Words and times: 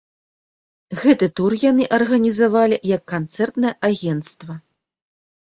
Гэты 1.01 1.27
тур 1.39 1.51
яны 1.65 1.85
арганізавалі 1.99 2.77
як 2.95 3.03
канцэртнае 3.13 3.73
агенцтва. 3.93 4.53